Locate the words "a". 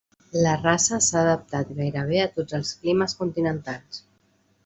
2.23-2.31